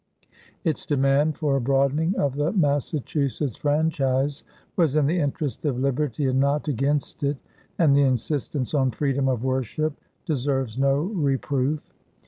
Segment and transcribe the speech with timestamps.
[0.63, 4.43] Its demand for a broadening of the Massachusetts franchise
[4.75, 7.37] was in the interest of liberty and not against it,
[7.77, 9.93] and the insistence on freedom of worship
[10.25, 11.93] deserves no reproof.